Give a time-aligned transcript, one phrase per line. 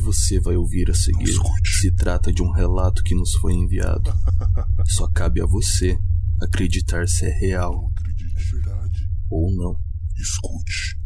[0.00, 1.32] você vai ouvir a seguir
[1.64, 4.12] se trata de um relato que nos foi enviado.
[4.86, 5.98] Só cabe a você
[6.42, 9.08] acreditar se é real Acredite verdade.
[9.30, 9.78] ou não.
[10.16, 10.99] Escute.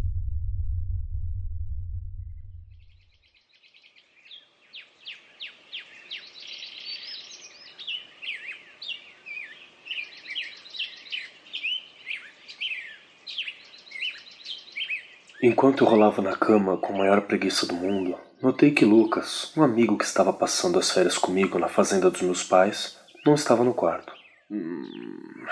[15.46, 19.62] Enquanto eu rolava na cama com a maior preguiça do mundo, notei que Lucas, um
[19.62, 23.74] amigo que estava passando as férias comigo na fazenda dos meus pais, não estava no
[23.74, 24.10] quarto.
[24.50, 25.44] Hum.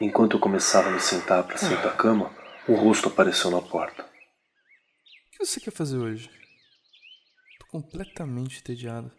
[0.00, 2.30] Enquanto eu começava a me sentar para sair da cama,
[2.68, 4.04] um rosto apareceu na porta.
[4.04, 6.30] O que você quer fazer hoje?
[7.58, 9.10] Tô completamente entediado.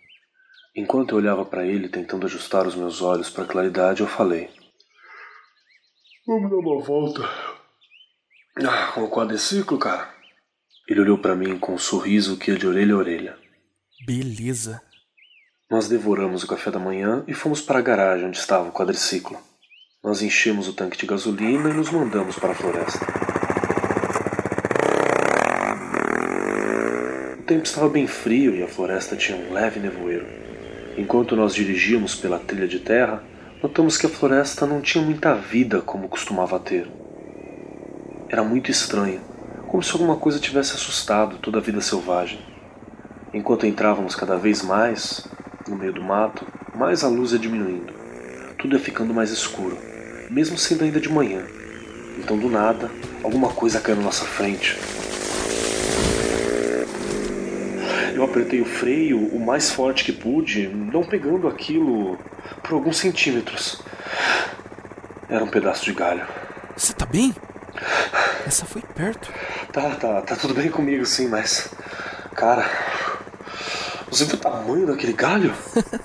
[0.74, 4.50] Enquanto eu olhava para ele tentando ajustar os meus olhos para a claridade, eu falei:
[6.26, 7.51] Vamos dar uma volta.
[8.58, 10.10] Ah, com o quadriciclo, cara?
[10.88, 13.38] Ele olhou para mim com um sorriso que ia de orelha a orelha.
[14.06, 14.82] Beleza.
[15.70, 19.40] Nós devoramos o café da manhã e fomos para a garagem onde estava o quadriciclo.
[20.04, 23.06] Nós enchemos o tanque de gasolina e nos mandamos para a floresta.
[27.40, 30.28] O tempo estava bem frio e a floresta tinha um leve nevoeiro.
[30.98, 33.24] Enquanto nós dirigíamos pela trilha de terra,
[33.64, 37.01] notamos que a floresta não tinha muita vida como costumava ter.
[38.32, 39.20] Era muito estranho,
[39.68, 42.40] como se alguma coisa tivesse assustado toda a vida selvagem.
[43.34, 45.28] Enquanto entrávamos cada vez mais
[45.68, 47.94] no meio do mato, mais a luz ia diminuindo.
[48.58, 49.78] Tudo ia ficando mais escuro,
[50.30, 51.46] mesmo sendo ainda de manhã.
[52.20, 52.90] Então, do nada,
[53.22, 54.80] alguma coisa caiu na nossa frente.
[58.16, 62.18] Eu apertei o freio o mais forte que pude, não pegando aquilo
[62.64, 63.82] por alguns centímetros.
[65.28, 66.26] Era um pedaço de galho.
[66.78, 67.36] Você tá bem?
[68.46, 69.32] Essa foi perto.
[69.72, 71.70] Tá, tá, tá tudo bem comigo sim, mas.
[72.36, 72.66] Cara.
[74.10, 75.54] Você viu o tamanho daquele galho?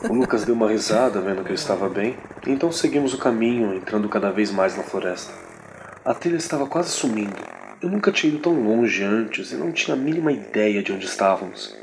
[0.09, 2.17] o Lucas deu uma risada vendo que eu estava bem,
[2.47, 5.33] então seguimos o caminho, entrando cada vez mais na floresta.
[6.05, 7.35] A trilha estava quase sumindo.
[7.83, 11.05] Eu nunca tinha ido tão longe antes e não tinha a mínima ideia de onde
[11.05, 11.77] estávamos.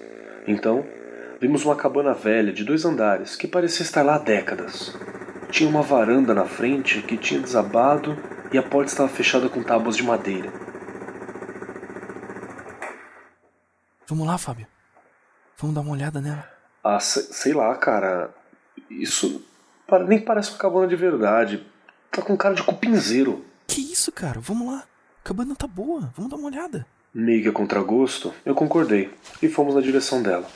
[0.48, 0.86] Então,
[1.42, 4.96] vimos uma cabana velha de dois andares que parecia estar lá há décadas.
[5.52, 8.18] Tinha uma varanda na frente que tinha desabado
[8.54, 10.52] e a porta estava fechada com tábuas de madeira.
[14.08, 14.68] Vamos lá, Fábio.
[15.58, 16.48] Vamos dar uma olhada nela.
[16.84, 18.34] Ah, se- sei lá, cara.
[18.90, 19.44] Isso
[20.08, 21.66] nem parece uma cabana de verdade.
[22.12, 23.46] Tá com cara de cupinzeiro.
[23.68, 24.40] Que isso, cara?
[24.40, 24.84] Vamos lá.
[25.24, 26.12] A cabana tá boa.
[26.16, 26.86] Vamos dar uma olhada.
[27.14, 30.48] Meio que a contragosto, eu concordei e fomos na direção dela.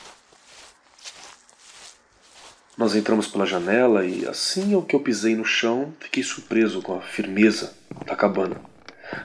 [2.78, 7.02] Nós entramos pela janela e assim que eu pisei no chão, fiquei surpreso com a
[7.02, 7.74] firmeza
[8.06, 8.62] da cabana.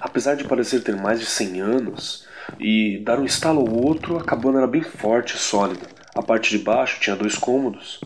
[0.00, 2.26] Apesar de parecer ter mais de 100 anos
[2.58, 5.86] e dar um estalo ao outro, a cabana era bem forte e sólida.
[6.14, 8.00] A parte de baixo tinha dois cômodos.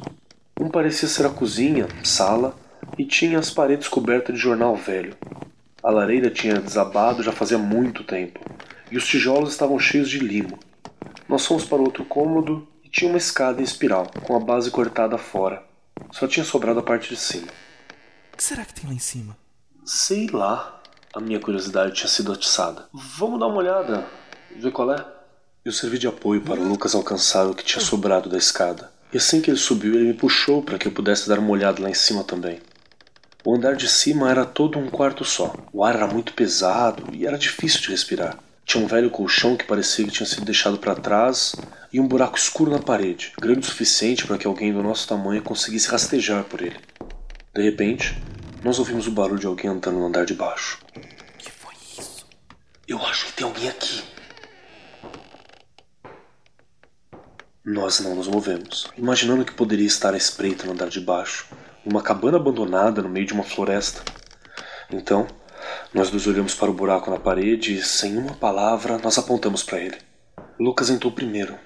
[0.59, 2.57] Um parecia ser a cozinha, sala,
[2.99, 5.15] e tinha as paredes cobertas de jornal velho.
[5.81, 8.41] A lareira tinha desabado já fazia muito tempo,
[8.91, 10.59] e os tijolos estavam cheios de limo.
[11.29, 15.63] Nós fomos para outro cômodo tinha uma escada em espiral, com a base cortada fora.
[16.13, 17.49] Só tinha sobrado a parte de cima.
[18.33, 19.37] O que será que tem lá em cima?
[19.85, 20.81] Sei lá.
[21.15, 22.87] A minha curiosidade tinha sido atiçada.
[22.93, 24.07] Vamos dar uma olhada,
[24.55, 25.05] ver qual é?
[25.63, 28.91] Eu servi de apoio para o Lucas alcançar o que tinha sobrado da escada.
[29.13, 31.83] E assim que ele subiu, ele me puxou para que eu pudesse dar uma olhada
[31.83, 32.61] lá em cima também.
[33.45, 35.55] O andar de cima era todo um quarto só.
[35.71, 38.39] O ar era muito pesado e era difícil de respirar.
[38.67, 41.55] Tinha um velho colchão que parecia que tinha sido deixado para trás
[41.93, 45.41] e um buraco escuro na parede, grande o suficiente para que alguém do nosso tamanho
[45.41, 46.77] conseguisse rastejar por ele.
[47.55, 48.21] De repente,
[48.65, 50.81] nós ouvimos o barulho de alguém andando no andar de baixo.
[51.39, 52.27] que foi isso?
[52.89, 54.03] Eu acho que tem alguém aqui.
[57.65, 61.47] Nós não nos movemos, imaginando que poderia estar à espreita no andar de baixo,
[61.85, 64.03] uma cabana abandonada no meio de uma floresta.
[64.91, 65.29] Então,
[65.93, 69.81] nós dois olhamos para o buraco na parede e, sem uma palavra, nós apontamos para
[69.81, 69.99] ele.
[70.59, 71.59] Lucas entrou primeiro,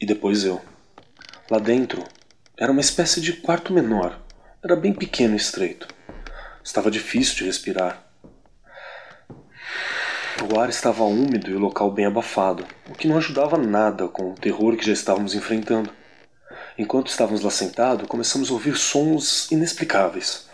[0.00, 0.60] e depois eu.
[1.50, 2.04] Lá dentro,
[2.56, 4.18] era uma espécie de quarto menor.
[4.62, 5.86] Era bem pequeno e estreito.
[6.64, 8.04] Estava difícil de respirar.
[10.50, 14.30] O ar estava úmido e o local bem abafado, o que não ajudava nada com
[14.30, 15.90] o terror que já estávamos enfrentando.
[16.76, 20.47] Enquanto estávamos lá sentados, começamos a ouvir sons inexplicáveis.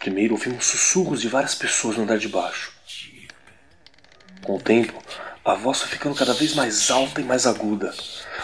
[0.00, 2.72] Primeiro ouvimos sussurros de várias pessoas no andar de baixo.
[4.42, 4.94] Com o tempo,
[5.44, 7.94] a voz foi ficando cada vez mais alta e mais aguda.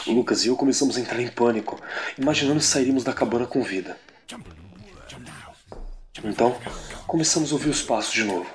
[0.07, 1.81] O Lucas e eu começamos a entrar em pânico,
[2.19, 3.97] imaginando se sairíamos da cabana com vida.
[6.23, 6.61] Então,
[7.07, 8.47] começamos a ouvir os passos de novo.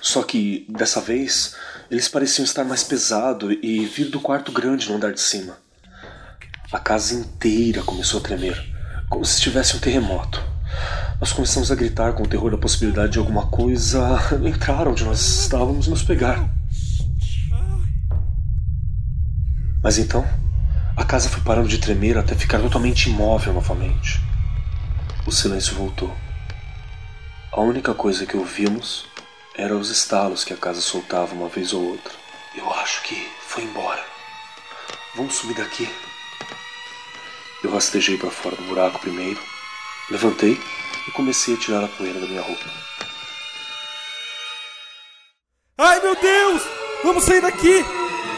[0.00, 1.56] Só que, dessa vez,
[1.90, 5.58] eles pareciam estar mais pesados e vir do quarto grande no andar de cima.
[6.70, 8.56] A casa inteira começou a tremer,
[9.10, 10.40] como se tivesse um terremoto.
[11.20, 14.16] Nós começamos a gritar com o terror da possibilidade de alguma coisa
[14.46, 16.48] entrar onde nós estávamos e nos pegar.
[19.82, 20.24] Mas então,
[20.96, 24.20] a casa foi parando de tremer até ficar totalmente imóvel novamente.
[25.26, 26.16] O silêncio voltou.
[27.50, 29.04] A única coisa que ouvimos
[29.56, 32.12] era os estalos que a casa soltava uma vez ou outra.
[32.56, 34.04] Eu acho que foi embora.
[35.16, 35.88] Vamos subir daqui.
[37.64, 39.40] Eu rastejei para fora do buraco primeiro,
[40.10, 40.60] levantei
[41.08, 42.64] e comecei a tirar a poeira da minha roupa.
[45.78, 46.62] Ai meu Deus!
[47.02, 47.84] Vamos sair daqui!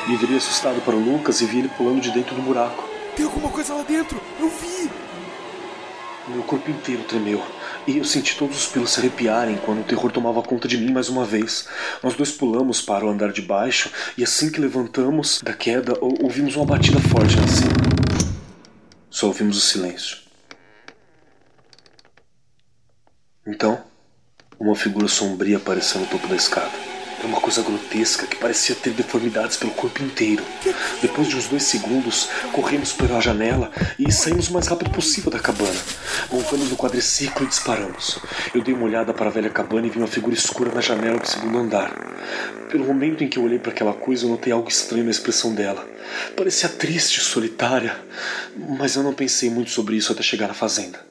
[0.06, 2.88] Me virei assustado para o Lucas e vi ele pulando de dentro do buraco.
[3.16, 4.20] Tem alguma coisa lá dentro!
[4.38, 4.90] Eu vi!
[6.28, 7.42] Meu corpo inteiro tremeu
[7.86, 10.92] e eu senti todos os pelos se arrepiarem quando o terror tomava conta de mim
[10.92, 11.66] mais uma vez.
[12.02, 16.56] Nós dois pulamos para o andar de baixo e assim que levantamos da queda, ouvimos
[16.56, 17.72] uma batida forte em cima.
[19.08, 20.18] Só ouvimos o silêncio.
[23.52, 23.82] Então,
[24.60, 26.70] uma figura sombria apareceu no topo da escada.
[27.18, 30.44] Era uma coisa grotesca que parecia ter deformidades pelo corpo inteiro.
[31.02, 35.40] Depois de uns dois segundos, corremos pela janela e saímos o mais rápido possível da
[35.40, 35.78] cabana.
[36.30, 38.20] Montamos no quadriciclo e disparamos.
[38.54, 41.18] Eu dei uma olhada para a velha cabana e vi uma figura escura na janela
[41.18, 41.92] do segundo andar.
[42.70, 45.52] Pelo momento em que eu olhei para aquela coisa, eu notei algo estranho na expressão
[45.52, 45.84] dela.
[46.36, 47.98] Parecia triste solitária,
[48.78, 51.09] mas eu não pensei muito sobre isso até chegar à fazenda.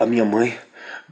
[0.00, 0.58] A minha mãe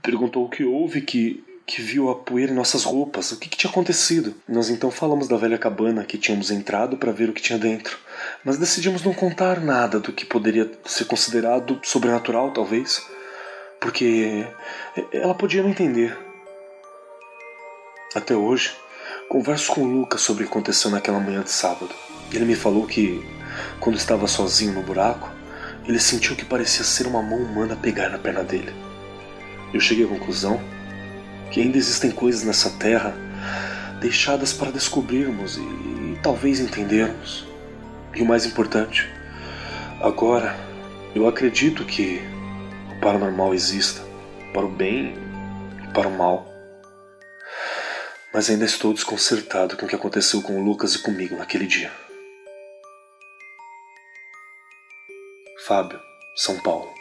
[0.00, 3.58] perguntou o que houve, que, que viu a poeira em nossas roupas, o que, que
[3.58, 4.35] tinha acontecido.
[4.49, 7.99] Nós então falamos da velha cabana que tínhamos entrado para ver o que tinha dentro,
[8.43, 13.06] mas decidimos não contar nada do que poderia ser considerado sobrenatural, talvez,
[13.79, 14.46] porque
[15.12, 16.17] ela podia não entender.
[18.14, 18.73] Até hoje,
[19.29, 21.94] converso com o Lucas sobre o que aconteceu naquela manhã de sábado.
[22.32, 23.23] Ele me falou que,
[23.81, 25.38] quando estava sozinho no buraco,
[25.88, 28.73] ele sentiu que parecia ser uma mão humana pegar na perna dele.
[29.73, 30.61] Eu cheguei à conclusão
[31.50, 33.14] que ainda existem coisas nessa terra
[33.99, 37.46] deixadas para descobrirmos e, e talvez entendermos.
[38.14, 39.08] E o mais importante,
[40.02, 40.55] agora
[41.14, 42.20] eu acredito que
[42.94, 44.02] o paranormal exista
[44.52, 45.17] para o bem
[45.85, 46.46] e para o mal.
[48.32, 51.90] Mas ainda estou desconcertado com o que aconteceu com o Lucas e comigo naquele dia.
[55.68, 56.00] Fábio,
[56.34, 56.97] São Paulo.